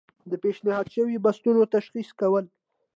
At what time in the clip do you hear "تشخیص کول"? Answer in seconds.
1.75-2.45